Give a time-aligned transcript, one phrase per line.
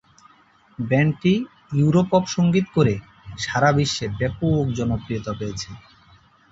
[0.79, 1.33] ব্যান্ডটি
[1.73, 2.93] euro pop সঙ্গীত করে
[3.39, 5.69] সারা বিশ্বে ব্যাপক জনপ্রিয়তা পেয়েছে।